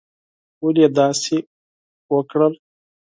ولي 0.63 0.81
یې 0.83 0.89
داسي 0.97 1.37
وکړل؟ 2.13 2.53